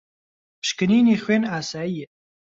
[0.61, 2.07] پشکنینی خوێن ئاسایییە.